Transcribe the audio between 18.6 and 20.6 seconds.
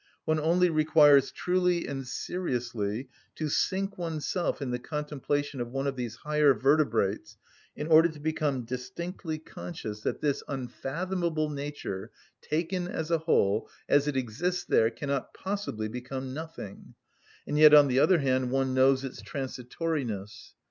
knows its transitoriness.